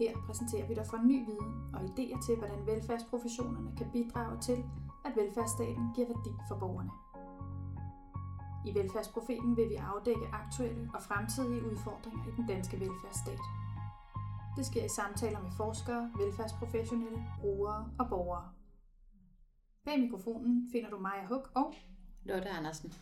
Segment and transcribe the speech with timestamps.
[0.00, 4.58] Her præsenterer vi dig for ny viden og idéer til, hvordan velfærdsprofessionerne kan bidrage til,
[5.06, 6.92] at velfærdsstaten giver værdi for borgerne.
[8.68, 13.42] I Velfærdsprofeten vil vi afdække aktuelle og fremtidige udfordringer i den danske velfærdsstat.
[14.56, 18.48] Det sker i samtaler med forskere, velfærdsprofessionelle, brugere og borgere.
[19.84, 21.74] Bag mikrofonen finder du Maja Huk og
[22.24, 22.94] Lotte Andersen.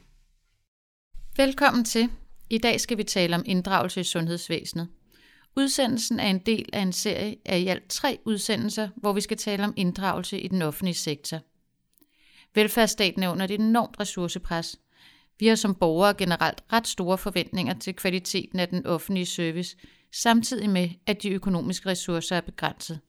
[1.36, 2.10] Velkommen til.
[2.50, 4.88] I dag skal vi tale om inddragelse i sundhedsvæsenet.
[5.58, 9.36] Udsendelsen er en del af en serie af i alt tre udsendelser, hvor vi skal
[9.36, 11.40] tale om inddragelse i den offentlige sektor.
[12.54, 14.78] Velfærdsstaten er under et enormt ressourcepres.
[15.38, 19.76] Vi har som borgere generelt ret store forventninger til kvaliteten af den offentlige service,
[20.12, 23.00] samtidig med, at de økonomiske ressourcer er begrænset.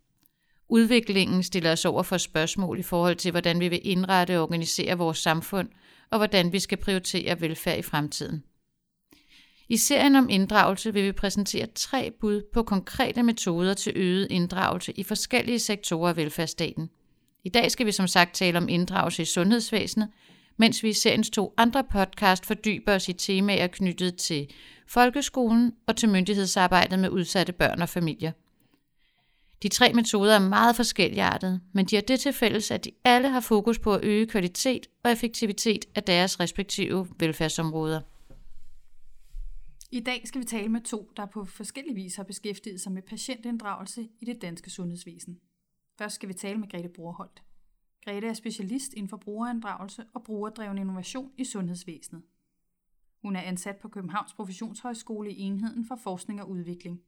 [0.70, 4.98] Udviklingen stiller os over for spørgsmål i forhold til, hvordan vi vil indrette og organisere
[4.98, 5.70] vores samfund,
[6.10, 8.44] og hvordan vi skal prioritere velfærd i fremtiden.
[9.72, 14.92] I serien om inddragelse vil vi præsentere tre bud på konkrete metoder til øget inddragelse
[14.92, 16.90] i forskellige sektorer af velfærdsstaten.
[17.44, 20.10] I dag skal vi som sagt tale om inddragelse i sundhedsvæsenet,
[20.58, 24.48] mens vi i seriens to andre podcast fordyber os i temaer knyttet til
[24.88, 28.32] folkeskolen og til myndighedsarbejdet med udsatte børn og familier.
[29.64, 33.30] De tre metoder er meget forskelligartede, men de har det til fælles, at de alle
[33.30, 38.02] har fokus på at øge kvalitet og effektivitet af deres respektive velfærdsområder.
[39.92, 43.02] I dag skal vi tale med to, der på forskellige vis har beskæftiget sig med
[43.02, 45.40] patientinddragelse i det danske sundhedsvæsen.
[45.98, 47.44] Først skal vi tale med Grete Broerholt.
[48.06, 52.24] Grete er specialist inden for brugerinddragelse og brugerdreven innovation i sundhedsvæsenet.
[53.22, 57.02] Hun er ansat på Københavns Professionshøjskole i enheden for forskning og udvikling.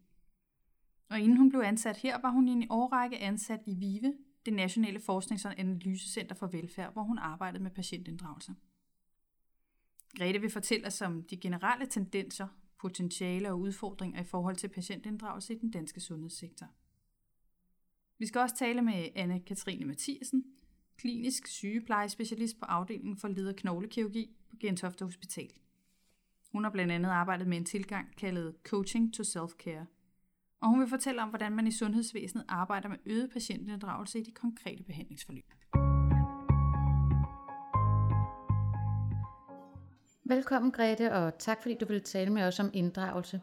[1.09, 4.13] Og inden hun blev ansat her, var hun i en årrække ansat i VIVE,
[4.45, 8.55] det Nationale Forsknings- og Analysecenter for Velfærd, hvor hun arbejdede med patientinddragelse.
[10.17, 12.47] Grete vil fortælle os om de generelle tendenser,
[12.81, 16.67] potentiale og udfordringer i forhold til patientinddragelse i den danske sundhedssektor.
[18.17, 20.45] Vi skal også tale med Anne-Katrine Mathiasen,
[20.97, 25.51] klinisk sygeplejespecialist på afdelingen for leder knoglekirurgi på Gentofte Hospital.
[26.51, 29.85] Hun har blandt andet arbejdet med en tilgang kaldet Coaching to Self-Care.
[30.59, 34.31] Og hun vil fortælle om, hvordan man i sundhedsvæsenet arbejder med øget patientinddragelse i de
[34.31, 35.53] konkrete behandlingsforløb.
[40.31, 43.41] Velkommen Grete, og tak fordi du ville tale med os om inddragelse.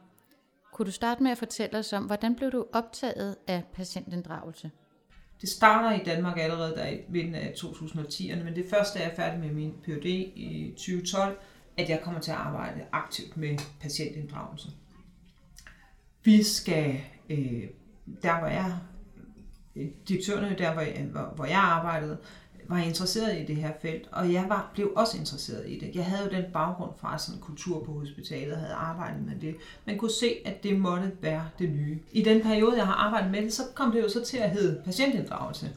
[0.73, 4.71] Kunne du starte med at fortælle os om, hvordan blev du optaget af patientinddragelse?
[5.41, 9.17] Det starter i Danmark allerede der i midten af 2010'erne, men det første er jeg
[9.17, 10.07] færdig med min Ph.D.
[10.07, 11.39] i 2012,
[11.77, 14.69] at jeg kommer til at arbejde aktivt med patientinddragelse.
[16.25, 17.01] Vi skal,
[17.31, 17.65] øh,
[18.23, 18.79] der hvor jeg,
[19.77, 22.19] øh, direktørerne der hvor jeg, hvor, hvor jeg arbejdede,
[22.69, 25.91] var interesseret i det her felt, og jeg var, blev også interesseret i det.
[25.95, 29.57] Jeg havde jo den baggrund fra sådan kultur på hospitalet og havde arbejdet med det.
[29.85, 31.99] Man kunne se, at det måtte være det nye.
[32.13, 34.51] I den periode, jeg har arbejdet med det, så kom det jo så til at
[34.51, 35.71] hedde patientinddragelse.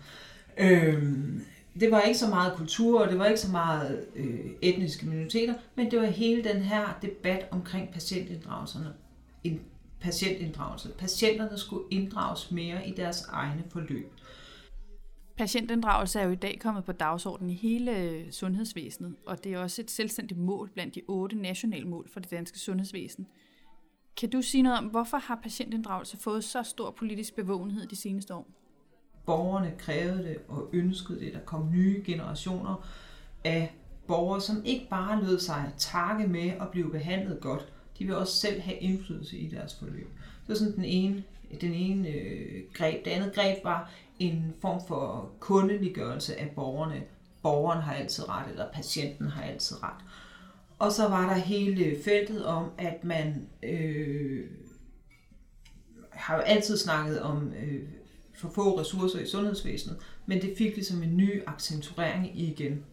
[0.57, 1.46] Øhm,
[1.80, 5.53] det var ikke så meget kultur, og det var ikke så meget øh, etniske minoriteter,
[5.75, 8.94] men det var hele den her debat omkring patientinddragelserne.
[9.44, 9.62] En
[10.01, 10.90] patientinddragelse.
[10.97, 14.12] Patienterne skulle inddrages mere i deres egne forløb.
[15.41, 19.59] Patientinddragelse er jo i dag kommet på dagsordenen i hele øh, sundhedsvæsenet, og det er
[19.59, 23.28] også et selvstændigt mål blandt de otte nationale mål for det danske sundhedsvæsen.
[24.18, 28.35] Kan du sige noget om, hvorfor har patientinddragelse fået så stor politisk bevågenhed de seneste
[28.35, 28.47] år?
[29.25, 31.34] Borgerne krævede det og ønskede det.
[31.34, 32.88] Der kom nye generationer
[33.44, 33.74] af
[34.07, 37.74] borgere, som ikke bare lød sig takke med at blive behandlet godt.
[38.00, 40.07] De vil også selv have indflydelse i deres forløb.
[40.41, 41.24] Det var sådan den ene,
[41.62, 43.06] den ene øh, greb.
[43.06, 47.03] Det andet greb var en form for kundeliggørelse af borgerne.
[47.41, 50.05] Borgeren har altid ret, eller patienten har altid ret.
[50.79, 54.45] Og så var der hele feltet om, at man øh,
[56.09, 57.83] har jo altid snakket om øh,
[58.35, 62.83] for få ressourcer i sundhedsvæsenet, men det fik ligesom en ny accentuering igen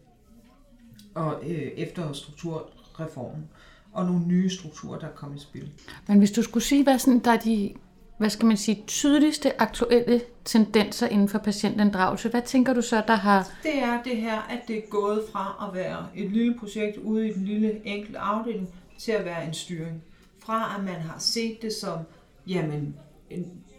[1.15, 3.49] og øh, efter strukturreformen
[3.91, 5.71] og nogle nye strukturer, der kom i spil.
[6.07, 7.73] Men hvis du skulle sige, hvad sådan, der er de
[8.19, 12.29] hvad skal man sige, tydeligste aktuelle tendenser inden for patientinddragelse.
[12.29, 13.51] Hvad tænker du så, der har...
[13.63, 17.29] Det er det her, at det er gået fra at være et lille projekt ude
[17.29, 20.03] i den lille enkelte afdeling, til at være en styring.
[20.39, 21.99] Fra at man har set det som,
[22.47, 22.95] jamen,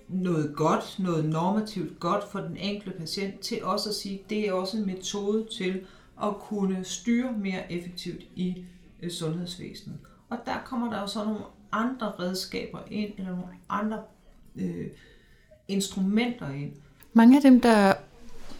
[0.08, 4.48] noget godt, noget normativt godt for den enkelte patient, til også at sige, at det
[4.48, 5.80] er også en metode til
[6.22, 8.64] at kunne styre mere effektivt i
[9.02, 9.98] øh, sundhedsvæsenet.
[10.30, 11.40] Og der kommer der jo så nogle
[11.72, 13.98] andre redskaber ind, eller nogle andre
[14.56, 14.86] øh,
[15.68, 16.72] instrumenter ind.
[17.12, 17.92] Mange af dem, der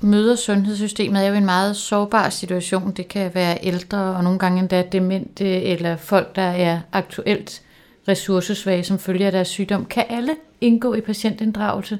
[0.00, 2.92] møder sundhedssystemet, er jo en meget sårbar situation.
[2.92, 7.62] Det kan være ældre, og nogle gange endda demente, eller folk, der er aktuelt
[8.08, 9.86] ressourcesvage som følge af deres sygdom.
[9.86, 11.98] Kan alle indgå i patientinddragelse?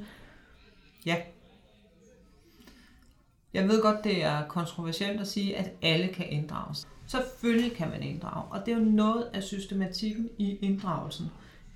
[1.06, 1.16] Ja.
[3.54, 6.88] Jeg ved godt, det er kontroversielt at sige, at alle kan inddrages.
[7.06, 11.26] Selvfølgelig kan man inddrage, og det er jo noget af systematikken i inddragelsen.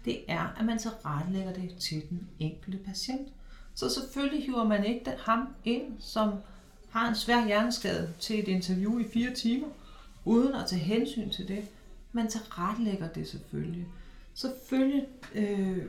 [0.04, 3.28] Det er, at man tilrettelægger det til den enkelte patient.
[3.74, 6.32] Så selvfølgelig hiver man ikke den, ham ind, som
[6.90, 9.68] har en svær hjerneskade til et interview i fire timer,
[10.24, 11.64] uden at tage hensyn til det.
[12.12, 13.86] Man tilrettelægger det selvfølgelig.
[14.34, 15.84] Selvfølgelig øh,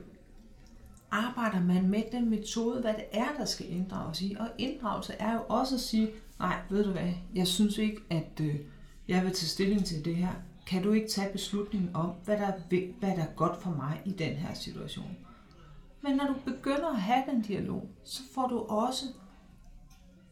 [1.12, 4.36] arbejder man med den metode, hvad det er, der skal inddrages i.
[4.40, 6.10] Og inddragelse er jo også at sige,
[6.40, 8.56] nej, ved du hvad, jeg synes ikke, at øh,
[9.08, 10.34] jeg vil tage stilling til det her.
[10.66, 12.60] Kan du ikke tage beslutningen om, hvad der, er,
[13.00, 15.18] hvad der er godt for mig i den her situation?
[16.02, 19.06] Men når du begynder at have den dialog, så får du også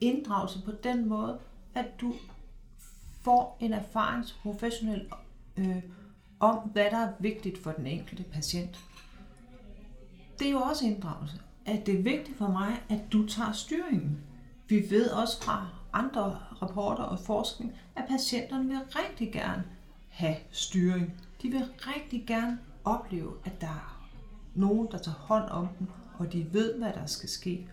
[0.02, 1.40] inddragelse på den måde,
[1.76, 2.14] at du
[3.22, 5.08] får en erfaringsprofessionel
[5.58, 5.84] øh,
[6.40, 8.80] om, hvad der er vigtigt for den enkelte patient.
[10.40, 11.42] Det er jo også inddragelse.
[11.66, 14.18] At det er vigtigt for mig, at du tager styringen.
[14.68, 19.64] Vi ved også fra andre rapporter og forskning, at patienterne vil rigtig gerne
[20.14, 21.14] have styring.
[21.42, 24.10] De vil rigtig gerne opleve, at der er
[24.56, 25.88] nogen, der tager hånd om dem,
[26.18, 27.68] og de ved, hvad der skal ske.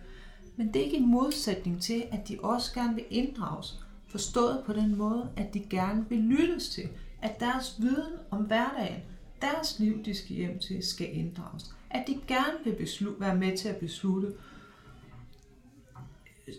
[0.55, 3.79] Men det er ikke en modsætning til, at de også gerne vil inddrages.
[4.07, 6.89] Forstået på den måde, at de gerne vil lyttes til.
[7.21, 9.01] At deres viden om hverdagen,
[9.41, 11.75] deres liv, de skal hjem til, skal inddrages.
[11.89, 14.33] At de gerne vil beslut, være med til at beslutte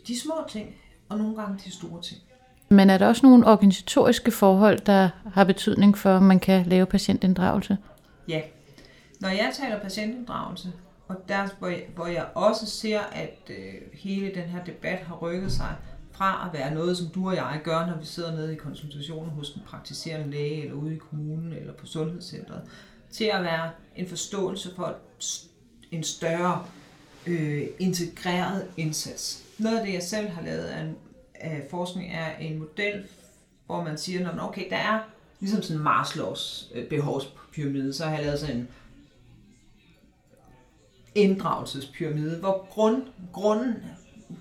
[0.07, 0.75] de små ting,
[1.09, 2.21] og nogle gange de store ting.
[2.73, 6.87] Men er der også nogle organisatoriske forhold, der har betydning for, at man kan lave
[6.87, 7.79] patientinddragelse?
[8.29, 8.41] Ja.
[9.21, 10.73] Når jeg taler patientinddragelse,
[11.09, 15.15] og der, hvor jeg, hvor jeg også ser, at øh, hele den her debat har
[15.15, 15.77] rykket sig
[16.13, 19.31] fra at være noget, som du og jeg gør, når vi sidder nede i konsultationen
[19.31, 22.61] hos den praktiserende læge, eller ude i kommunen, eller på sundhedscentret,
[23.11, 24.95] til at være en forståelse for
[25.91, 26.65] en større
[27.27, 29.43] øh, integreret indsats.
[29.59, 30.97] Noget af det, jeg selv har lavet er en,
[31.43, 33.05] af forskning, er en model,
[33.67, 35.01] hvor man siger, at okay, der er
[35.41, 38.69] ligesom sådan en Maslows øh, behovspyramide, så har jeg lavet sådan en
[41.15, 43.03] inddragelsespyramide, hvor grund,
[43.33, 43.75] grunden,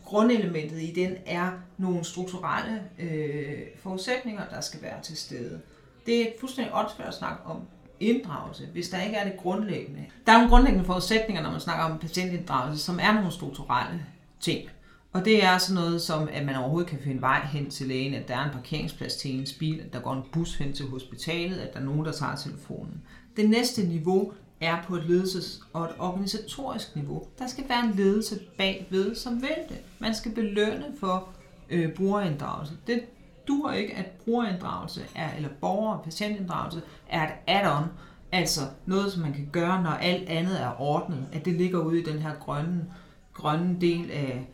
[0.06, 5.62] grundelementet i den er nogle strukturelle øh, forudsætninger, der skal være til stede.
[6.06, 7.62] Det er fuldstændig åndssvært at snakke om
[8.00, 10.06] inddragelse, hvis der ikke er det grundlæggende.
[10.26, 14.06] Der er nogle grundlæggende forudsætninger, når man snakker om patientinddragelse, som er nogle strukturelle
[14.40, 14.70] ting.
[15.14, 18.14] Og det er sådan noget som, at man overhovedet kan finde vej hen til lægen,
[18.14, 20.86] at der er en parkeringsplads til ens bil, at der går en bus hen til
[20.86, 23.02] hospitalet, at der er nogen, der tager telefonen.
[23.38, 27.24] Det næste niveau er på et ledelses- og et organisatorisk niveau.
[27.40, 29.78] Der skal være en ledelse bagved, som vil det.
[30.00, 31.30] Man skal belønne for
[31.70, 32.74] øh, brugerinddragelse.
[32.88, 33.02] Det
[33.48, 37.86] duer ikke, at brugerinddragelse er, eller borger- og patientinddragelse er et add-on,
[38.32, 42.00] altså noget, som man kan gøre, når alt andet er ordnet, at det ligger ude
[42.00, 42.86] i den her grønne,
[43.34, 44.50] grønne del af,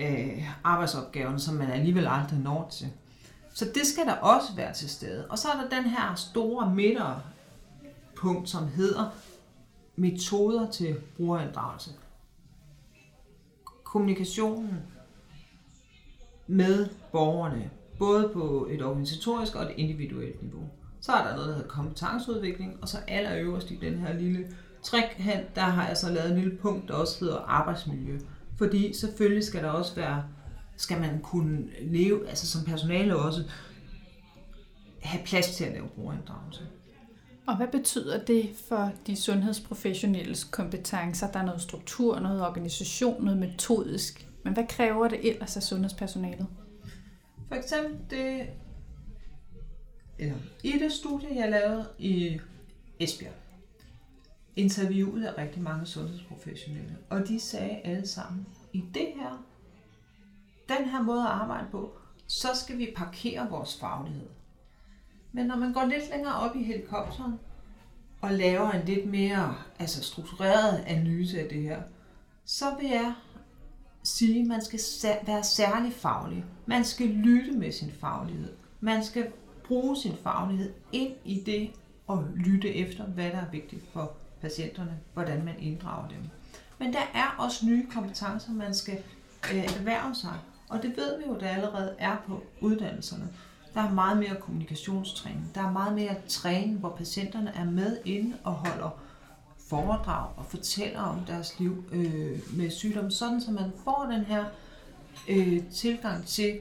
[0.00, 2.88] øh, arbejdsopgaven, som man alligevel aldrig når til.
[3.54, 5.26] Så det skal der også være til stede.
[5.30, 9.10] Og så er der den her store midterpunkt, som hedder
[9.96, 11.90] metoder til brugerinddragelse.
[13.84, 14.78] Kommunikationen
[16.46, 20.70] med borgerne, både på et organisatorisk og et individuelt niveau.
[21.00, 24.46] Så er der noget, der hedder kompetenceudvikling, og så allerøverst i den her lille
[24.82, 28.18] trekant, der har jeg så lavet en lille punkt, der også hedder arbejdsmiljø.
[28.58, 30.24] Fordi selvfølgelig skal der også være,
[30.76, 33.42] skal man kunne leve, altså som personale også,
[35.02, 36.62] have plads til at lave brugerinddragelse.
[37.46, 41.30] Og hvad betyder det for de sundhedsprofessionelles kompetencer?
[41.30, 44.28] Der er noget struktur, noget organisation, noget metodisk.
[44.44, 46.46] Men hvad kræver det ellers af sundhedspersonalet?
[47.48, 48.46] For eksempel det,
[50.18, 52.40] eller i det studie, jeg lavede i
[53.00, 53.32] Esbjerg,
[54.56, 59.44] interviewet af rigtig mange sundhedsprofessionelle, og de sagde alle sammen, i det her,
[60.68, 61.92] den her måde at arbejde på,
[62.26, 64.28] så skal vi parkere vores faglighed.
[65.32, 67.34] Men når man går lidt længere op i helikopteren
[68.20, 71.82] og laver en lidt mere altså struktureret analyse af det her,
[72.44, 73.14] så vil jeg
[74.02, 74.80] sige, at man skal
[75.26, 76.44] være særlig faglig.
[76.66, 78.52] Man skal lytte med sin faglighed.
[78.80, 79.32] Man skal
[79.64, 81.70] bruge sin faglighed ind i det
[82.06, 86.18] og lytte efter, hvad der er vigtigt for patienterne, hvordan man inddrager dem.
[86.78, 88.98] Men der er også nye kompetencer, man skal
[89.52, 90.38] øh, erhverve sig.
[90.68, 93.28] Og det ved vi jo, der allerede er på uddannelserne.
[93.74, 95.50] Der er meget mere kommunikationstræning.
[95.54, 98.90] Der er meget mere træning, hvor patienterne er med inde og holder
[99.68, 104.44] foredrag og fortæller om deres liv øh, med sygdom, sådan så man får den her
[105.28, 106.60] øh, tilgang til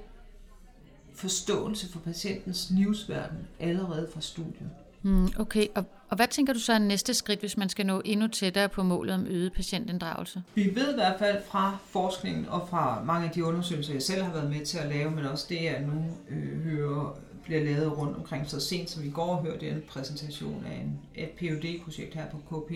[1.15, 4.69] forståelse for patientens livsverden allerede fra studiet.
[5.01, 8.01] Mm, okay, og, og hvad tænker du så er næste skridt, hvis man skal nå
[8.05, 10.43] endnu tættere på målet om øget patientinddragelse?
[10.55, 14.23] Vi ved i hvert fald fra forskningen og fra mange af de undersøgelser, jeg selv
[14.23, 17.97] har været med til at lave, men også det, jeg nu øh, hører bliver lavet
[17.97, 18.49] rundt omkring.
[18.49, 22.25] Så sent som i går hørte jeg en præsentation af en, et phd projekt her
[22.29, 22.71] på KP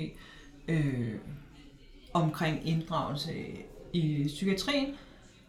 [0.67, 1.15] øh,
[2.13, 3.33] omkring inddragelse
[3.93, 4.95] i psykiatrien.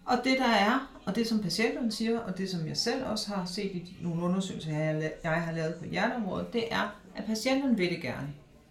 [0.04, 3.28] Og det der er, og det som patienterne siger, og det som jeg selv også
[3.28, 7.76] har set i nogle undersøgelser, jeg, jeg har lavet på hjerteområdet, det er, at patienterne
[7.76, 8.28] vil det gerne.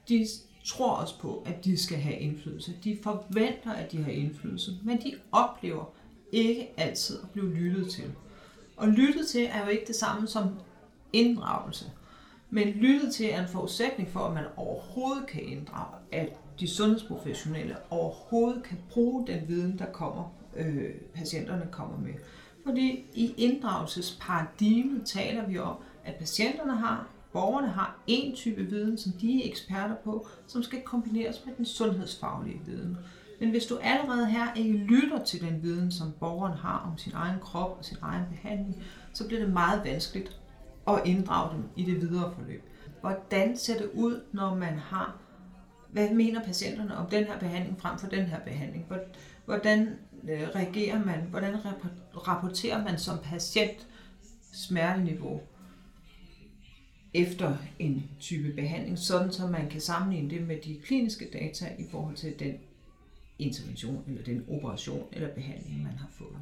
[0.10, 0.28] De
[0.66, 2.74] tror også på, at de skal have indflydelse.
[2.84, 5.86] De forventer, at de har indflydelse, men de oplever
[6.32, 8.12] ikke altid at blive lyttet til.
[8.78, 10.50] Og lyttet til er jo ikke det samme som
[11.14, 11.86] inddragelse.
[12.50, 17.76] Men lyttet til er en forudsætning for, at man overhovedet kan inddrage, at de sundhedsprofessionelle
[17.90, 22.14] overhovedet kan bruge den viden, der kommer, øh, patienterne kommer med.
[22.64, 25.76] Fordi i inddragelsesparadigmet taler vi om,
[26.06, 30.82] at patienterne har, borgerne har en type viden, som de er eksperter på, som skal
[30.82, 32.98] kombineres med den sundhedsfaglige viden.
[33.40, 37.12] Men hvis du allerede her ikke lytter til den viden, som borgeren har om sin
[37.16, 40.42] egen krop og sin egen behandling, så bliver det meget vanskeligt
[40.88, 42.64] at inddrage dem i det videre forløb.
[43.02, 45.16] Hvordan ser det ud, når man har,
[45.92, 48.86] hvad mener patienterne om den her behandling frem for den her behandling?
[49.46, 49.88] Hvordan
[50.30, 51.56] øh, reagerer man, hvordan
[52.28, 53.88] rapporterer man som patient
[54.54, 55.42] smerteniveau
[57.18, 61.84] efter en type behandling, sådan så man kan sammenligne det med de kliniske data i
[61.92, 62.54] forhold til den
[63.40, 66.38] intervention eller den operation eller behandling, man har fået.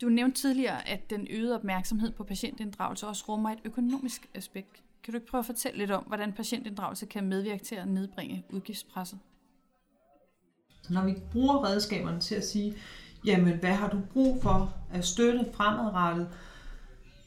[0.00, 4.82] Du nævnte tidligere, at den øgede opmærksomhed på patientinddragelse også rummer et økonomisk aspekt.
[5.02, 8.44] Kan du ikke prøve at fortælle lidt om, hvordan patientinddragelse kan medvirke til at nedbringe
[8.50, 9.18] udgiftspresset?
[10.90, 12.74] Når vi bruger redskaberne til at sige,
[13.26, 16.28] jamen hvad har du brug for at støtte fremadrettet,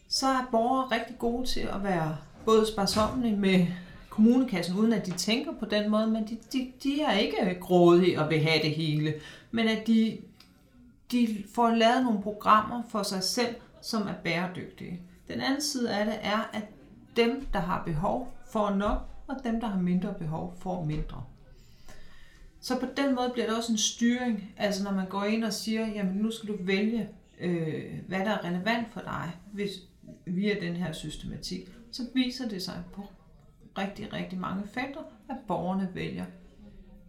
[0.10, 3.68] så er borgere rigtig gode til at være både sparsommelige med
[4.10, 8.22] kommunekassen, uden at de tænker på den måde, men de, de, de er ikke grådige
[8.22, 9.14] og vil have det hele,
[9.52, 10.18] men at de,
[11.12, 15.02] de får lavet nogle programmer for sig selv, som er bæredygtige.
[15.28, 16.64] Den anden side af det er, at
[17.16, 18.98] dem, der har behov, får nok,
[19.28, 21.24] og dem, der har mindre behov, får mindre.
[22.62, 25.54] Så på den måde bliver det også en styring, altså når man går ind og
[25.54, 29.72] siger, jamen nu skal du vælge, øh, hvad der er relevant for dig, hvis,
[30.26, 33.02] via den her systematik, så viser det sig på
[33.78, 36.26] rigtig, rigtig mange felter, at borgerne vælger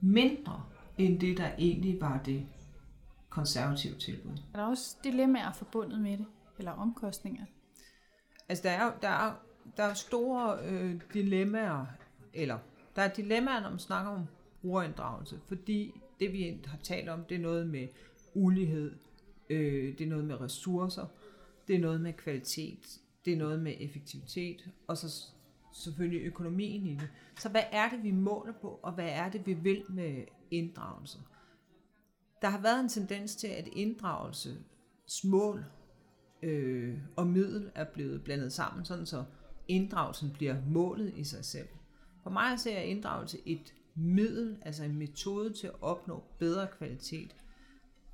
[0.00, 0.62] mindre
[0.98, 2.46] end det, der egentlig var det
[3.30, 4.32] konservative tilbud.
[4.54, 6.26] Er der også dilemmaer forbundet med det,
[6.58, 7.44] eller omkostninger?
[8.48, 9.32] Altså, der er, der er,
[9.76, 11.86] der er store øh, dilemmaer,
[12.34, 12.58] eller
[12.96, 14.26] der er dilemmaer, når man snakker om
[14.60, 17.88] brugerinddragelse, fordi det, vi har talt om, det er noget med
[18.34, 18.92] ulighed,
[19.50, 21.06] øh, det er noget med ressourcer,
[21.70, 25.26] det er noget med kvalitet, det er noget med effektivitet, og så
[25.72, 27.08] selvfølgelig økonomien i det.
[27.38, 31.18] Så hvad er det, vi måler på, og hvad er det, vi vil med inddragelse?
[32.42, 34.56] Der har været en tendens til, at inddragelse,
[35.24, 35.64] mål
[36.42, 39.24] øh, og middel er blevet blandet sammen, sådan så
[39.68, 41.68] inddragelsen bliver målet i sig selv.
[42.22, 47.36] For mig ser jeg inddragelse et middel, altså en metode til at opnå bedre kvalitet.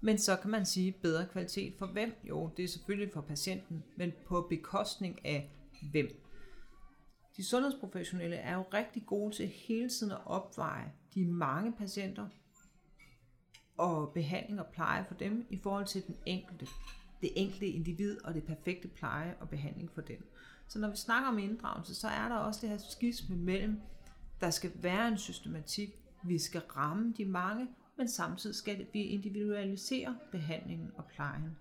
[0.07, 2.15] Men så kan man sige bedre kvalitet for hvem?
[2.25, 5.51] Jo, det er selvfølgelig for patienten, men på bekostning af
[5.93, 6.09] hvem?
[7.37, 12.29] De sundhedsprofessionelle er jo rigtig gode til hele tiden at opveje de mange patienter
[13.77, 16.67] og behandling og pleje for dem i forhold til den enkelte,
[17.21, 20.33] det enkelte individ og det perfekte pleje og behandling for dem.
[20.69, 23.81] Så når vi snakker om inddragelse, så er der også det her skisme mellem,
[24.41, 25.91] der skal være en systematik,
[26.25, 31.57] vi skal ramme de mange, men samtidig skal vi individualisere behandlingen og plejen.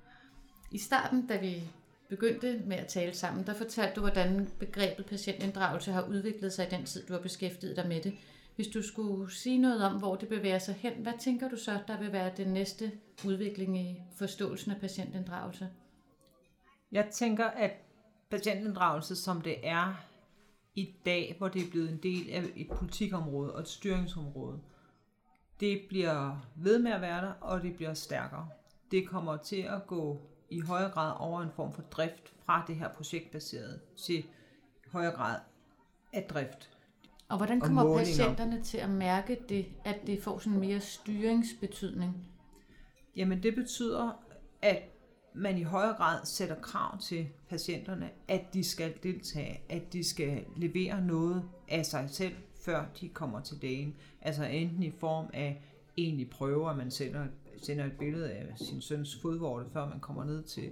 [0.71, 1.63] I starten, da vi
[2.09, 6.69] begyndte med at tale sammen, der fortalte du, hvordan begrebet patientinddragelse har udviklet sig i
[6.69, 8.13] den tid, du har beskæftiget dig med det.
[8.55, 11.79] Hvis du skulle sige noget om, hvor det bevæger sig hen, hvad tænker du så,
[11.87, 12.91] der vil være den næste
[13.25, 15.69] udvikling i forståelsen af patientinddragelse?
[16.91, 17.71] Jeg tænker, at
[18.29, 20.05] patientinddragelse, som det er
[20.75, 24.59] i dag, hvor det er blevet en del af et politikområde og et styringsområde,
[25.59, 28.49] det bliver ved med at være der, og det bliver stærkere.
[28.91, 32.75] Det kommer til at gå i højere grad over en form for drift fra det
[32.75, 34.25] her projektbaserede til
[34.91, 35.39] højere grad
[36.13, 36.69] af drift.
[37.29, 42.27] Og hvordan kommer og patienterne til at mærke det, at det får sådan mere styringsbetydning?
[43.15, 44.23] Jamen det betyder,
[44.61, 44.81] at
[45.33, 50.45] man i højere grad sætter krav til patienterne, at de skal deltage, at de skal
[50.55, 52.35] levere noget af sig selv,
[52.65, 53.95] før de kommer til dagen.
[54.21, 55.63] Altså enten i form af
[55.97, 60.23] egentlig prøver, at man sender sender et billede af sin søns fodvorte, før man kommer
[60.23, 60.71] ned til,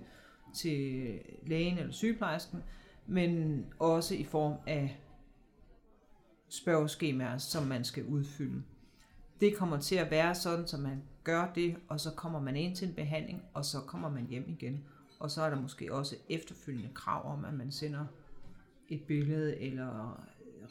[0.56, 2.64] til lægen eller sygeplejersken,
[3.08, 5.00] men også i form af
[6.50, 8.64] spørgeskemaer, som man skal udfylde.
[9.42, 12.76] Det kommer til at være sådan, så man gør det, og så kommer man ind
[12.76, 14.84] til en behandling, og så kommer man hjem igen.
[15.20, 18.06] Og så er der måske også efterfølgende krav om, at man sender
[18.90, 20.24] et billede, eller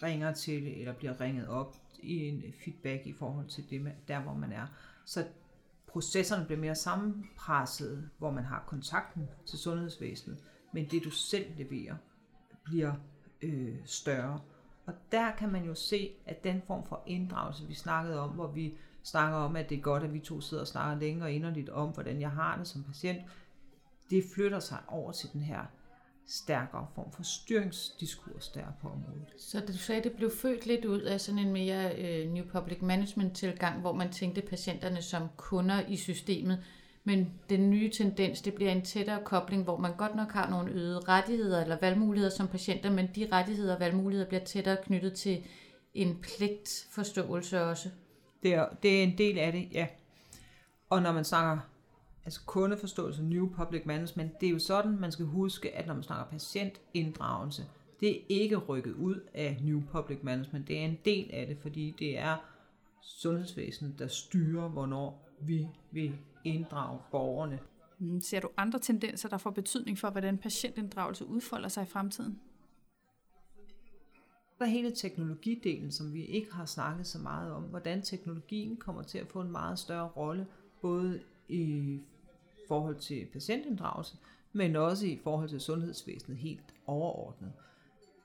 [0.02, 4.34] ringer til, eller bliver ringet op i en feedback i forhold til det, der hvor
[4.34, 4.66] man er.
[5.04, 5.26] Så
[5.86, 10.38] processerne bliver mere sammenpresset, hvor man har kontakten til sundhedsvæsenet,
[10.72, 11.96] men det du selv leverer
[12.64, 12.94] bliver
[13.42, 14.40] øh, større.
[14.86, 18.46] Og der kan man jo se, at den form for inddragelse, vi snakkede om, hvor
[18.46, 21.32] vi snakker om, at det er godt, at vi to sidder og snakker længere og
[21.32, 23.20] inderligt om, hvordan jeg har det som patient,
[24.10, 25.66] det flytter sig over til den her
[26.32, 29.26] stærkere form for styringsdiskurs, der er på området.
[29.38, 32.44] Så du sagde, at det blev født lidt ud af sådan en mere øh, New
[32.44, 36.64] Public Management tilgang, hvor man tænkte patienterne som kunder i systemet,
[37.04, 40.72] men den nye tendens, det bliver en tættere kobling, hvor man godt nok har nogle
[40.72, 45.44] øgede rettigheder eller valgmuligheder som patienter, men de rettigheder og valgmuligheder bliver tættere knyttet til
[45.94, 47.88] en pligtforståelse også.
[48.42, 49.86] Det er, det er en del af det, ja.
[50.90, 51.71] Og når man snakker
[52.24, 56.02] altså kundeforståelse, new public management, det er jo sådan, man skal huske, at når man
[56.02, 57.66] snakker patientinddragelse,
[58.00, 61.58] det er ikke rykket ud af new public management, det er en del af det,
[61.58, 62.36] fordi det er
[63.02, 67.58] sundhedsvæsenet, der styrer, hvornår vi vil inddrage borgerne.
[67.98, 72.40] Mm, ser du andre tendenser, der får betydning for, hvordan patientinddragelse udfolder sig i fremtiden?
[74.58, 77.62] Der er hele teknologidelen, som vi ikke har snakket så meget om.
[77.62, 80.46] Hvordan teknologien kommer til at få en meget større rolle,
[80.82, 82.00] både i
[82.68, 84.16] forhold til patientinddragelse,
[84.52, 87.52] men også i forhold til sundhedsvæsenet helt overordnet.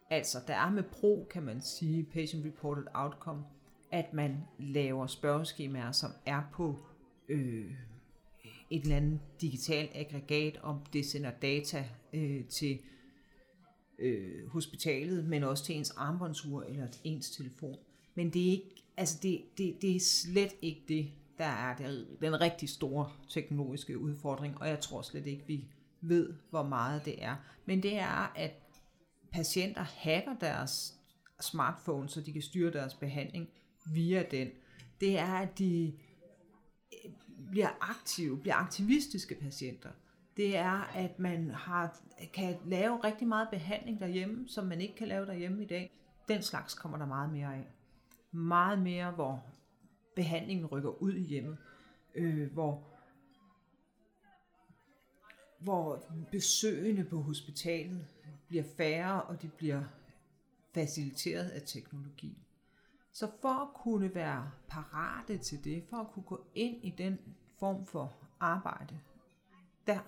[0.10, 3.44] Altså, der er med pro, kan man sige, patient reported outcome,
[3.92, 6.76] at man laver spørgeskemaer, som er på
[7.30, 7.72] øh,
[8.70, 12.80] et eller andet digitalt aggregat, om det sender data øh, til
[14.00, 17.78] øh, hospitalet, men også til ens armbåndsur eller ens telefon.
[18.16, 21.76] Men det er ikke, altså det, det, det er slet ikke det, der er
[22.22, 25.66] den rigtig store teknologiske udfordring, og jeg tror slet ikke, vi
[26.02, 27.36] ved, hvor meget det er.
[27.66, 28.52] Men det er, at
[29.32, 30.94] patienter hacker deres
[31.42, 33.50] smartphone, så de kan styre deres behandling
[33.86, 34.50] via den.
[35.02, 35.94] Det er, at de
[36.94, 37.12] øh,
[37.52, 39.90] bliver aktive, bliver aktivistiske patienter.
[40.38, 42.00] Det er, at man har,
[42.34, 45.92] kan lave rigtig meget behandling derhjemme, som man ikke kan lave derhjemme i dag.
[46.28, 47.68] Den slags kommer der meget mere af.
[48.32, 49.44] Meget mere, hvor
[50.18, 51.58] behandlingen rykker ud i hjemmet,
[52.16, 52.84] øh, hvor,
[55.60, 58.08] hvor besøgende på hospitalet
[58.48, 59.84] bliver færre, og de bliver
[60.74, 62.38] faciliteret af teknologi.
[63.12, 67.20] Så for at kunne være parate til det, for at kunne gå ind i den
[67.60, 69.00] form for arbejde,
[69.88, 70.00] der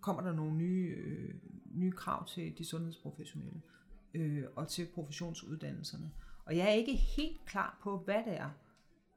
[0.00, 1.34] kommer der nogle nye, øh,
[1.74, 3.62] nye krav til de sundhedsprofessionelle
[4.14, 6.10] øh, og til professionsuddannelserne.
[6.44, 8.50] Og jeg er ikke helt klar på, hvad det er,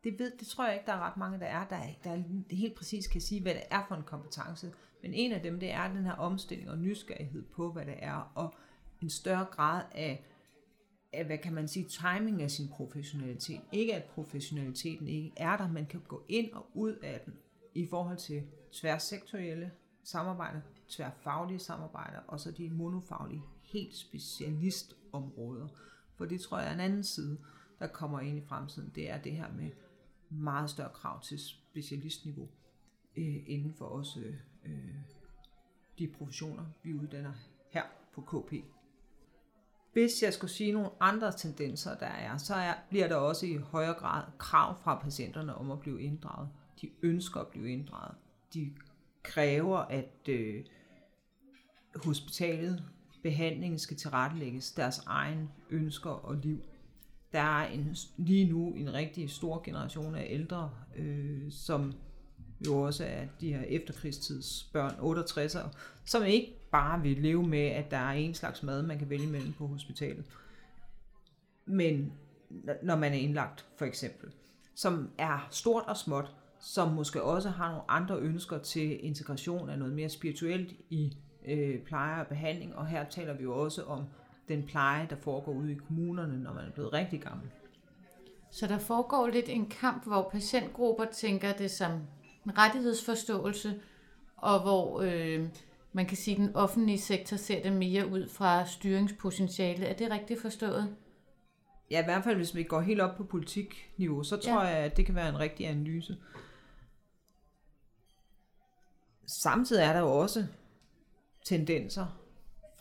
[0.03, 2.23] det, ved, det tror jeg ikke, der er ret mange, der er, der, der
[2.55, 4.73] helt præcis kan sige, hvad det er for en kompetence.
[5.01, 8.31] Men en af dem, det er den her omstilling og nysgerrighed på, hvad det er,
[8.35, 8.53] og
[9.01, 10.25] en større grad af,
[11.13, 13.61] af hvad kan man sige, timing af sin professionalitet.
[13.71, 17.33] Ikke at professionaliteten ikke er der, man kan gå ind og ud af den
[17.73, 19.71] i forhold til tværsektorielle
[20.03, 25.67] samarbejder, tværfaglige samarbejder, og så de monofaglige, helt specialistområder.
[26.15, 27.37] For det tror jeg er en anden side,
[27.79, 28.91] der kommer ind i fremtiden.
[28.95, 29.71] Det er det her med
[30.33, 32.49] meget større krav til specialistniveau
[33.17, 34.19] øh, inden for også
[34.65, 34.95] øh,
[35.99, 37.33] de professioner, vi uddanner
[37.69, 38.53] her på KP.
[39.93, 43.57] Hvis jeg skulle sige nogle andre tendenser, der er, så er, bliver der også i
[43.57, 46.49] højere grad krav fra patienterne om at blive inddraget.
[46.81, 48.15] De ønsker at blive inddraget.
[48.53, 48.73] De
[49.23, 50.65] kræver, at øh,
[51.95, 52.83] hospitalet,
[53.23, 56.61] behandlingen skal tilrettelægges deres egen ønsker og liv
[57.33, 61.93] der er en, lige nu en rigtig stor generation af ældre, øh, som
[62.67, 65.67] jo også er de her efterkrigstidsbørn, 68'ere,
[66.05, 69.27] som ikke bare vil leve med, at der er en slags mad, man kan vælge
[69.27, 70.25] mellem på hospitalet.
[71.65, 72.13] Men
[72.83, 74.31] når man er indlagt, for eksempel,
[74.75, 79.79] som er stort og småt, som måske også har nogle andre ønsker til integration af
[79.79, 81.17] noget mere spirituelt i
[81.47, 84.03] øh, pleje og behandling, og her taler vi jo også om
[84.47, 87.49] den pleje, der foregår ude i kommunerne, når man er blevet rigtig gammel.
[88.51, 91.91] Så der foregår lidt en kamp, hvor patientgrupper tænker det som
[92.45, 93.81] en rettighedsforståelse,
[94.37, 95.47] og hvor øh,
[95.93, 99.85] man kan sige, at den offentlige sektor ser det mere ud fra styringspotentiale.
[99.85, 100.95] Er det rigtigt forstået?
[101.91, 104.67] Ja, i hvert fald hvis vi går helt op på politikniveau, så tror ja.
[104.67, 106.17] jeg, at det kan være en rigtig analyse.
[109.43, 110.47] Samtidig er der jo også
[111.45, 112.05] tendenser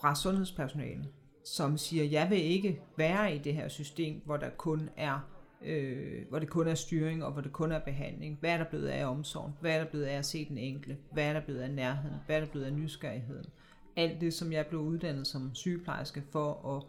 [0.00, 1.08] fra sundhedspersonalet
[1.44, 5.32] som siger, jeg vil ikke være i det her system, hvor der kun er
[5.64, 8.36] øh, hvor det kun er styring, og hvor det kun er behandling.
[8.40, 9.52] Hvad er der blevet af omsorgen?
[9.60, 10.96] Hvad er der blevet af at se den enkelte?
[11.12, 12.16] Hvad er der blevet af nærheden?
[12.26, 13.46] Hvad er der blevet af nysgerrigheden?
[13.96, 16.82] Alt det, som jeg blev uddannet som sygeplejerske for at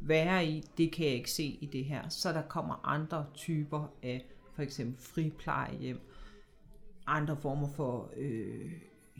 [0.00, 2.08] være i, det kan jeg ikke se i det her.
[2.08, 6.00] Så der kommer andre typer af for eksempel friplejehjem,
[7.06, 8.72] andre former for øh,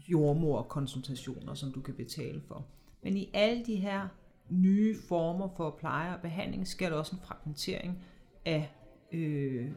[0.09, 2.67] jordmorkonsultationer, som du kan betale for.
[3.03, 4.09] Men i alle de her
[4.49, 8.05] nye former for pleje og behandling sker der også en fragmentering
[8.45, 8.75] af
[9.13, 9.71] øh,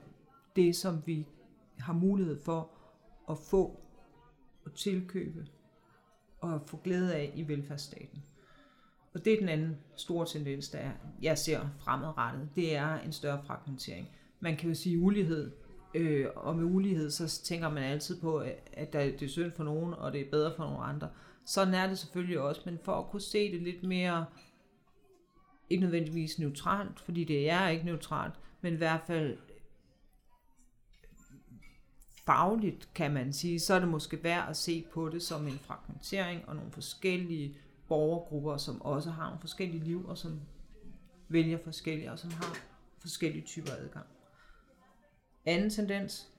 [0.55, 1.27] det, som vi
[1.79, 2.69] har mulighed for
[3.29, 3.79] at få
[4.65, 5.47] og tilkøbe
[6.39, 8.23] og få glæde af i velfærdsstaten.
[9.13, 12.49] Og det er den anden store tendens, der er, jeg ser fremadrettet.
[12.55, 14.09] Det er en større fragmentering.
[14.39, 15.51] Man kan jo sige ulighed,
[15.93, 18.37] øh, og med ulighed, så tænker man altid på,
[18.73, 21.09] at det er synd for nogen, og det er bedre for nogle andre.
[21.45, 24.25] Sådan er det selvfølgelig også, men for at kunne se det lidt mere,
[25.69, 29.37] ikke nødvendigvis neutralt, fordi det er ikke neutralt, men i hvert fald
[32.25, 35.59] fagligt, kan man sige, så er det måske værd at se på det som en
[35.59, 40.41] fragmentering og nogle forskellige borgergrupper, som også har nogle forskellige liv, og som
[41.27, 42.57] vælger forskellige, og som har
[42.99, 44.05] forskellige typer adgang.
[45.45, 46.29] Anden tendens,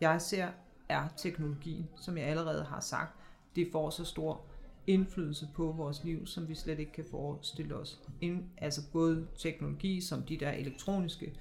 [0.00, 0.48] jeg ser,
[0.88, 3.16] er teknologien, som jeg allerede har sagt.
[3.56, 4.44] Det får så stor
[4.86, 8.00] indflydelse på vores liv, som vi slet ikke kan forestille os.
[8.20, 11.34] Ind, altså både teknologi, som de der elektroniske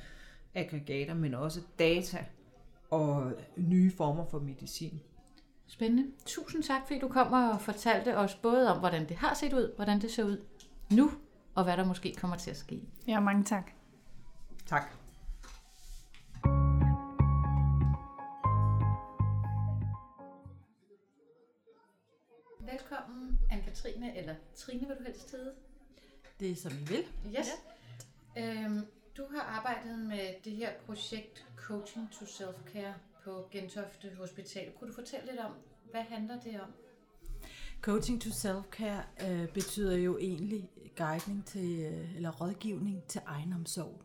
[0.53, 2.25] aggregater, men også data
[2.89, 5.01] og nye former for medicin.
[5.67, 6.11] Spændende.
[6.25, 9.73] Tusind tak, fordi du kom og fortalte os både om, hvordan det har set ud,
[9.75, 10.41] hvordan det ser ud
[10.91, 11.11] nu,
[11.55, 12.81] og hvad der måske kommer til at ske.
[13.07, 13.71] Ja, mange tak.
[14.65, 15.00] Tak.
[23.85, 25.53] Anne-Katrine, eller Trine vil du helst hedde.
[26.39, 27.05] Det er som I vil.
[27.39, 27.47] Yes.
[28.35, 28.63] Ja.
[28.65, 28.85] Øhm,
[29.17, 34.71] du har arbejdet med det her projekt Coaching to Self-Care på Gentofte Hospital.
[34.71, 35.51] Kunne du fortælle lidt om,
[35.91, 36.73] hvad handler det om?
[37.81, 44.01] Coaching to Self-Care øh, betyder jo egentlig guidning til, øh, eller rådgivning til egenomsorg.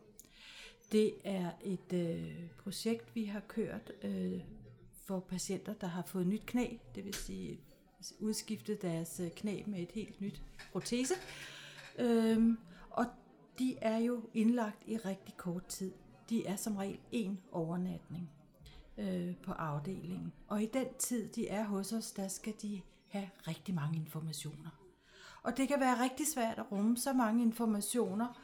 [0.91, 4.41] Det er et øh, projekt, vi har kørt øh,
[5.05, 7.59] for patienter, der har fået nyt knæ, det vil sige
[8.19, 11.13] udskiftet deres øh, knæ med et helt nyt protese.
[11.99, 12.57] Øhm,
[12.89, 13.05] og
[13.59, 15.91] de er jo indlagt i rigtig kort tid.
[16.29, 18.29] De er som regel en overnatning
[18.97, 20.33] øh, på afdelingen.
[20.47, 24.69] Og i den tid, de er hos os, der skal de have rigtig mange informationer.
[25.43, 28.41] Og det kan være rigtig svært at rumme så mange informationer,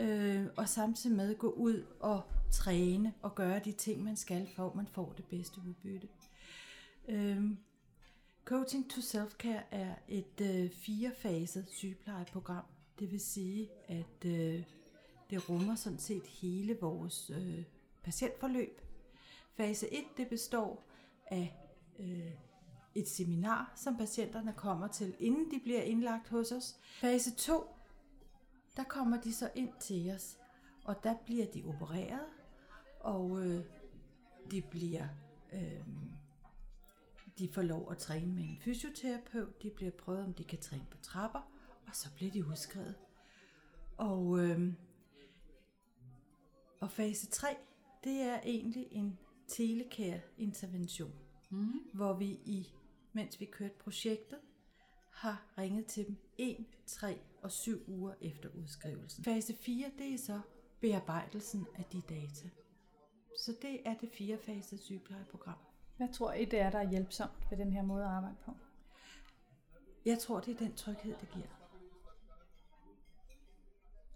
[0.00, 4.66] øh, og samtidig med gå ud og træne og gøre de ting, man skal, for
[4.66, 6.08] at man får det bedste udbytte.
[7.08, 7.50] Øh,
[8.46, 12.64] Coaching to Self-Care er et øh, firefaset sygeplejeprogram.
[12.98, 14.64] Det vil sige, at øh,
[15.30, 17.64] det rummer sådan set hele vores øh,
[18.04, 18.80] patientforløb.
[19.56, 20.84] Fase 1 det består
[21.26, 21.56] af
[21.98, 22.32] øh,
[22.94, 26.76] et seminar, som patienterne kommer til, inden de bliver indlagt hos os.
[26.82, 27.64] Fase 2,
[28.76, 30.38] der kommer de så ind til os,
[30.84, 32.26] og der bliver de opereret,
[33.00, 33.64] og øh,
[34.50, 35.08] de bliver...
[35.52, 35.80] Øh,
[37.38, 40.86] de får lov at træne med en fysioterapeut, de bliver prøvet, om de kan træne
[40.90, 41.50] på trapper,
[41.86, 42.94] og så bliver de udskrevet.
[43.96, 44.72] Og, øh,
[46.80, 47.48] og fase 3,
[48.04, 49.18] det er egentlig en
[49.48, 51.12] telecare-intervention,
[51.50, 51.72] mm.
[51.94, 52.74] hvor vi i,
[53.12, 54.38] mens vi kørte projektet,
[55.10, 59.24] har ringet til dem 1, 3 og 7 uger efter udskrivelsen.
[59.24, 60.40] Fase 4, det er så
[60.80, 62.48] bearbejdelsen af de data.
[63.38, 65.58] Så det er det fire fase sygeplejeprogram.
[65.96, 68.52] Hvad tror I, det er, der er hjælpsomt ved den her måde at arbejde på?
[70.04, 71.46] Jeg tror, det er den tryghed, det giver.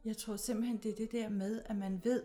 [0.05, 2.23] Jeg tror simpelthen, det er det der med, at man ved,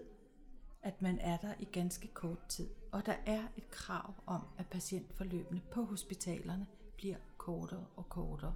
[0.81, 2.69] at man er der i ganske kort tid.
[2.91, 8.55] Og der er et krav om, at patientforløbene på hospitalerne bliver kortere og kortere.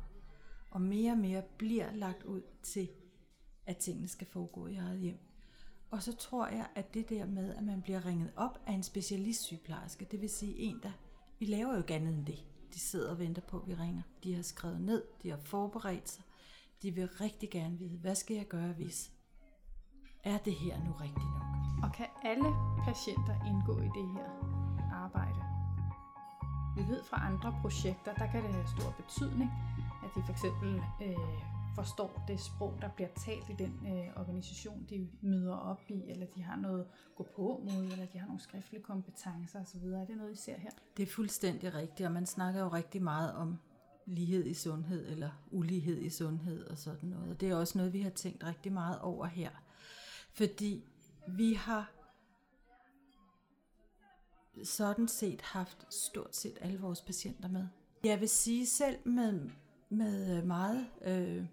[0.70, 2.90] Og mere og mere bliver lagt ud til,
[3.66, 5.18] at tingene skal foregå i eget hjem.
[5.92, 8.84] Og så tror jeg, at det der med, at man bliver ringet op af en
[8.84, 10.92] specialist sygeplejerske, det vil sige en, der...
[11.40, 12.46] Vi laver jo ikke andet end det.
[12.74, 14.02] De sidder og venter på, at vi ringer.
[14.24, 16.24] De har skrevet ned, de har forberedt sig.
[16.82, 19.12] De vil rigtig gerne vide, hvad skal jeg gøre, hvis?
[20.24, 21.84] Er det her nu rigtigt nok?
[21.84, 22.50] Og kan alle
[22.86, 24.30] patienter indgå i det her
[24.94, 25.42] arbejde?
[26.76, 29.52] Vi ved fra andre projekter, der kan det have stor betydning,
[30.04, 34.86] at de for eksempel øh, forstår det sprog, der bliver talt i den øh, organisation,
[34.90, 38.42] de møder op i, eller de har noget gå på mod, eller de har nogle
[38.42, 39.84] skriftlige kompetencer osv.
[39.84, 40.70] Er det noget, I ser her?
[40.98, 43.60] Det er fuldstændig rigtigt, og man snakker jo rigtig meget om
[44.06, 47.30] lighed i sundhed eller ulighed i sundhed og sådan noget.
[47.30, 49.50] Og det er også noget, vi har tænkt rigtig meget over her.
[50.34, 50.84] Fordi
[51.28, 51.92] vi har
[54.64, 57.68] sådan set haft stort set alle vores patienter med.
[58.04, 59.50] Jeg vil sige selv med,
[59.90, 61.46] med øh, meget øh, øh,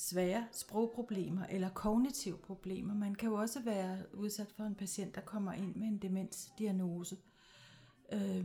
[0.00, 2.94] svære sprogproblemer eller kognitive problemer.
[2.94, 7.16] Man kan jo også være udsat for en patient, der kommer ind med en demensdiagnose.
[8.12, 8.44] Øh,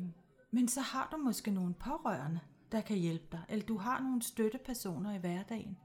[0.51, 2.39] men så har du måske nogle pårørende,
[2.71, 5.77] der kan hjælpe dig, eller du har nogle støttepersoner i hverdagen,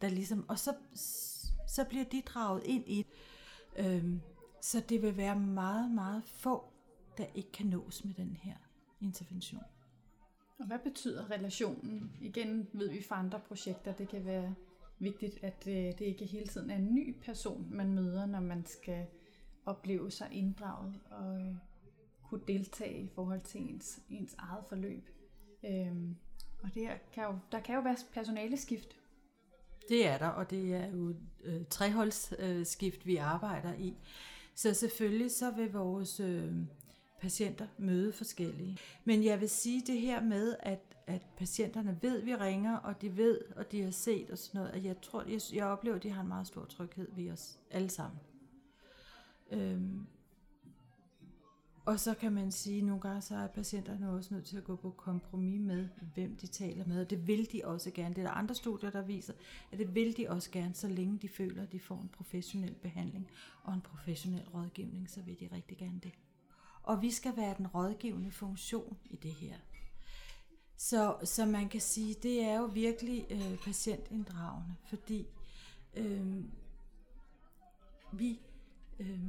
[0.00, 0.74] der ligesom, og så,
[1.68, 3.06] så bliver de draget ind i
[3.76, 4.20] øhm,
[4.62, 6.72] så det vil være meget, meget få,
[7.18, 8.56] der ikke kan nås med den her
[9.00, 9.62] intervention.
[10.64, 12.12] Og hvad betyder relationen?
[12.20, 14.54] Igen ved vi fra andre projekter, det kan være
[14.98, 18.66] vigtigt, at øh, det ikke hele tiden er en ny person, man møder, når man
[18.66, 19.06] skal
[19.66, 21.54] opleve sig inddraget og øh,
[22.22, 25.08] kunne deltage i forhold til ens, ens eget forløb.
[25.64, 26.16] Øhm,
[26.62, 28.96] og det kan jo, der kan jo være personaleskift.
[29.88, 33.96] Det er der, og det er jo øh, treholdsskift, øh, vi arbejder i.
[34.54, 36.52] Så selvfølgelig så vil vores øh,
[37.20, 38.78] patienter møde forskellige.
[39.04, 43.02] Men jeg vil sige det her med, at, at patienterne ved, at vi ringer, og
[43.02, 45.96] de ved, og de har set og sådan noget, at jeg tror, jeg, jeg oplever,
[45.96, 48.20] at de har en meget stor tryghed ved os alle sammen.
[49.50, 50.06] Øhm,
[51.86, 54.64] og så kan man sige, at nogle gange så er patienterne også nødt til at
[54.64, 57.00] gå på kompromis med, hvem de taler med.
[57.00, 58.14] Og det vil de også gerne.
[58.14, 59.32] Det er der andre studier, der viser,
[59.72, 62.74] at det vil de også gerne, så længe de føler, at de får en professionel
[62.74, 63.28] behandling
[63.62, 66.12] og en professionel rådgivning, så vil de rigtig gerne det.
[66.84, 69.56] Og vi skal være den rådgivende funktion i det her.
[70.76, 75.26] Så, så man kan sige, det er jo virkelig øh, patientinddragende, fordi
[75.94, 76.44] øh,
[78.12, 78.40] vi
[78.98, 79.20] øh,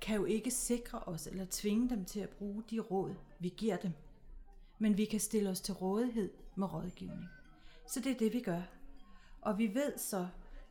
[0.00, 3.76] kan jo ikke sikre os eller tvinge dem til at bruge de råd, vi giver
[3.76, 3.92] dem.
[4.78, 7.28] Men vi kan stille os til rådighed med rådgivning.
[7.86, 8.62] Så det er det, vi gør.
[9.40, 10.28] Og vi ved så,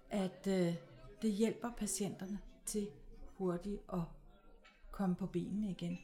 [0.10, 0.76] at øh,
[1.22, 2.88] det hjælper patienterne til
[3.38, 4.02] hurtigt at
[4.92, 6.00] komme på benene igen.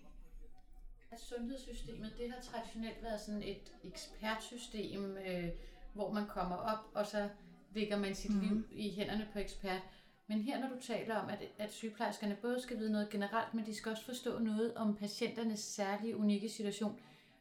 [1.17, 5.49] Sundhedssystemet, det har traditionelt været sådan et ekspertsystem, øh,
[5.93, 7.29] hvor man kommer op, og så
[7.73, 8.39] lægger man sit mm.
[8.39, 9.81] liv i hænderne på ekspert.
[10.27, 13.65] Men her, når du taler om, at, at sygeplejerskerne både skal vide noget generelt, men
[13.65, 16.99] de skal også forstå noget om patienternes særlige, unikke situation.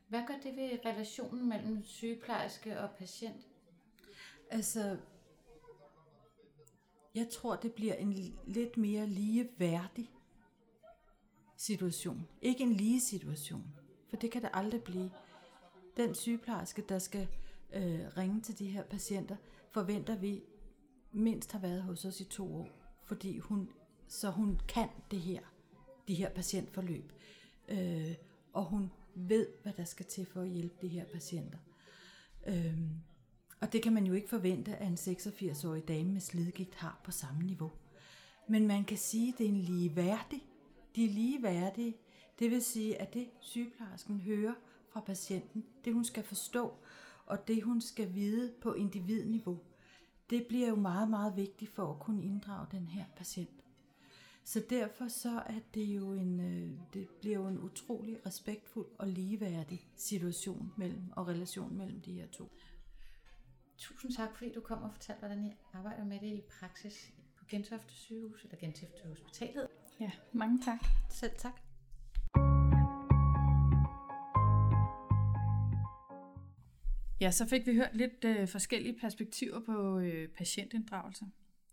[0.09, 3.47] Hvad gør det ved relationen mellem sygeplejerske og patient?
[4.51, 4.97] Altså,
[7.15, 10.14] jeg tror, det bliver en lidt mere ligeværdig
[11.67, 12.27] situation.
[12.43, 13.75] Ikke en lige situation,
[14.09, 15.11] for det kan det aldrig blive.
[15.97, 17.29] Den sygeplejerske, der skal
[17.75, 19.37] øh, ringe til de her patienter,
[19.71, 20.43] forventer vi
[21.13, 22.69] mindst har været hos os i to år,
[23.05, 23.69] fordi hun,
[24.09, 25.41] så hun kan det her,
[26.09, 27.13] de her patientforløb,
[27.69, 28.15] øh,
[28.53, 31.59] og hun ved, hvad der skal til for at hjælpe de her patienter.
[32.47, 32.81] Øh,
[33.61, 37.11] og det kan man jo ikke forvente, at en 86-årig dame med slidgigt har på
[37.11, 37.73] samme niveau.
[38.49, 40.43] Men man kan sige, at det er en ligeværdig.
[40.97, 41.97] De er ligeværdige.
[42.39, 44.55] Det vil sige, at det sygeplejersken hører
[44.89, 46.73] fra patienten, det hun skal forstå,
[47.27, 49.59] og det hun skal vide på individniveau,
[50.31, 53.65] det bliver jo meget, meget vigtigt for at kunne inddrage den her patient.
[54.45, 59.09] Så derfor så er det jo en, øh, det bliver jo en utrolig respektfuld og
[59.09, 62.53] ligeværdig situation mellem, og relation mellem de her to.
[63.79, 67.45] Tusind tak, fordi du kom og fortalte, hvordan I arbejder med det i praksis på
[67.49, 69.69] Gentofte sygehus, eller Gentofte Hospitalet.
[70.01, 70.79] Ja, mange tak.
[71.11, 71.61] Selv tak.
[77.21, 81.25] Ja, så fik vi hørt lidt øh, forskellige perspektiver på øh, patientinddragelse.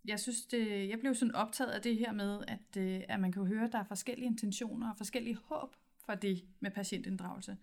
[0.06, 3.32] Jeg synes, det, jeg blev sådan optaget af det her med, at, øh, at man
[3.32, 7.58] kan høre, at der er forskellige intentioner og forskellige håb for det med patientinddragelse.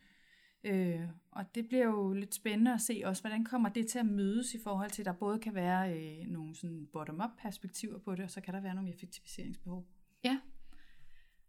[0.64, 4.06] Øh, og det bliver jo lidt spændende at se også, hvordan kommer det til at
[4.06, 8.14] mødes i forhold til, at der både kan være øh, nogle sådan bottom-up perspektiver på
[8.14, 9.86] det, og så kan der være nogle effektiviseringsbehov.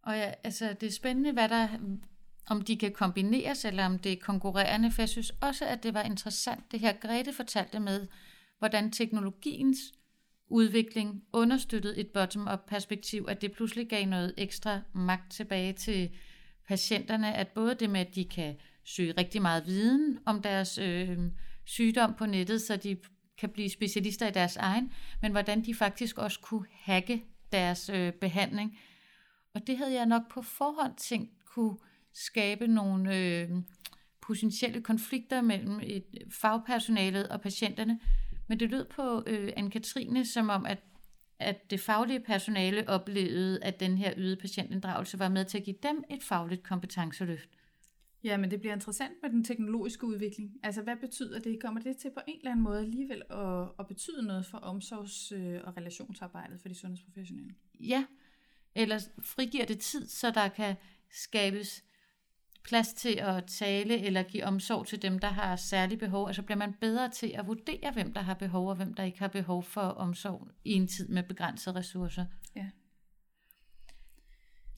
[0.02, 1.68] Og ja, altså det er spændende, hvad der,
[2.46, 5.94] om de kan kombineres, eller om det er konkurrerende, for jeg synes også, at det
[5.94, 8.06] var interessant, det her Grete fortalte med,
[8.58, 9.78] hvordan teknologiens
[10.48, 16.10] udvikling understøttede et bottom-up perspektiv, at det pludselig gav noget ekstra magt tilbage til
[16.68, 21.18] patienterne, at både det med, at de kan søge rigtig meget viden om deres øh,
[21.64, 22.96] sygdom på nettet, så de
[23.38, 28.12] kan blive specialister i deres egen, men hvordan de faktisk også kunne hacke deres øh,
[28.12, 28.78] behandling.
[29.54, 31.76] Og det havde jeg nok på forhånd tænkt kunne
[32.12, 33.48] skabe nogle øh,
[34.20, 38.00] potentielle konflikter mellem et fagpersonalet og patienterne.
[38.48, 40.78] Men det lød på øh, Anne-Katrine som om, at,
[41.38, 45.76] at det faglige personale oplevede, at den her øgede patientinddragelse var med til at give
[45.82, 47.48] dem et fagligt kompetenceløft.
[48.24, 50.50] Ja, men det bliver interessant med den teknologiske udvikling.
[50.62, 51.62] Altså, hvad betyder det?
[51.62, 55.34] Kommer det til på en eller anden måde alligevel at, at betyde noget for omsorgs-
[55.34, 57.54] øh, og relationsarbejdet for de sundhedsprofessionelle?
[57.80, 58.04] Ja,
[58.74, 60.76] eller frigiver det tid, så der kan
[61.10, 61.84] skabes
[62.64, 66.26] plads til at tale eller give omsorg til dem, der har særlige behov.
[66.26, 69.18] Altså bliver man bedre til at vurdere, hvem der har behov og hvem der ikke
[69.18, 72.24] har behov for omsorg i en tid med begrænsede ressourcer.
[72.56, 72.66] Ja.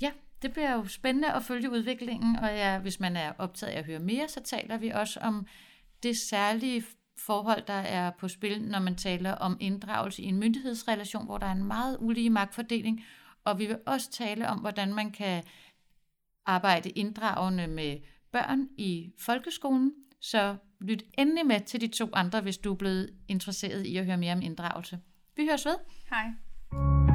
[0.01, 3.79] Ja, det bliver jo spændende at følge udviklingen, og ja, hvis man er optaget af
[3.79, 5.47] at høre mere, så taler vi også om
[6.03, 6.85] det særlige
[7.19, 11.47] forhold, der er på spil, når man taler om inddragelse i en myndighedsrelation, hvor der
[11.47, 13.05] er en meget ulige magtfordeling,
[13.45, 15.43] og vi vil også tale om, hvordan man kan
[16.47, 17.99] arbejde inddragende med
[18.33, 23.11] børn i folkeskolen, så lyt endelig med til de to andre, hvis du er blevet
[23.29, 25.01] interesseret i at høre mere om inddragelse.
[25.37, 25.77] Vi høres ved.
[26.11, 27.12] Hej.